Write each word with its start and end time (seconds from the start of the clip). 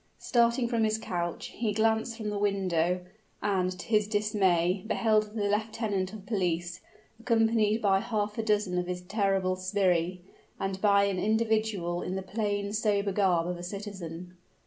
Starting 0.17 0.67
from 0.67 0.83
his 0.83 0.97
couch, 0.97 1.53
he 1.57 1.71
glanced 1.71 2.17
from 2.17 2.31
the 2.31 2.39
window, 2.39 3.01
and, 3.39 3.77
to 3.77 3.85
his 3.85 4.07
dismay, 4.07 4.83
beheld 4.87 5.35
the 5.35 5.47
lieutenant 5.47 6.11
of 6.11 6.25
police, 6.25 6.81
accompanied 7.19 7.83
by 7.83 7.99
half 7.99 8.35
a 8.39 8.41
dozen 8.41 8.79
of 8.79 8.87
his 8.87 9.01
terrible 9.01 9.55
sbirri, 9.55 10.21
and 10.59 10.81
by 10.81 11.03
an 11.03 11.19
individual 11.19 12.01
in 12.01 12.15
the 12.15 12.23
plain, 12.23 12.73
sober 12.73 13.11
garb 13.11 13.45
of 13.45 13.57
a 13.57 13.63
citizen. 13.63 14.35